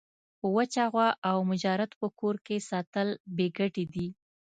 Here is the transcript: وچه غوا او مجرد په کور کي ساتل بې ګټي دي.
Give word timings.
وچه 0.55 0.83
غوا 0.91 1.09
او 1.29 1.37
مجرد 1.51 1.91
په 1.99 2.07
کور 2.19 2.35
کي 2.45 2.57
ساتل 2.69 3.07
بې 3.35 3.47
ګټي 3.57 3.85
دي. 3.93 4.07